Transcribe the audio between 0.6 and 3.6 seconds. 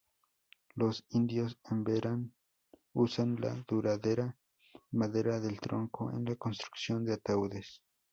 Los indios Emberá usan la